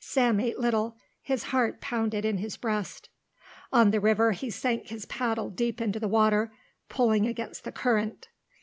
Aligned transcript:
Sam 0.00 0.40
ate 0.40 0.58
little. 0.58 0.96
His 1.20 1.42
heart 1.42 1.82
pounded 1.82 2.24
in 2.24 2.38
his 2.38 2.56
breast. 2.56 3.10
On 3.70 3.90
the 3.90 4.00
river 4.00 4.32
he 4.32 4.48
sank 4.48 4.86
his 4.86 5.04
paddle 5.04 5.50
deep 5.50 5.82
into 5.82 6.00
the 6.00 6.08
water, 6.08 6.50
pulling 6.88 7.26
against 7.26 7.64
the 7.64 7.72
current. 7.72 8.28